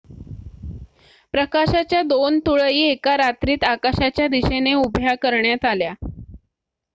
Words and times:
प्रकाशाच्या 1.33 2.01
दोन 2.03 2.39
तुळई 2.45 2.79
एका 2.83 3.15
रात्रीत 3.17 3.63
आकाशाच्या 3.65 4.27
दिशेने 4.27 4.73
उभ्या 4.75 5.15
करण्यात 5.21 5.65
आल्या 5.65 5.93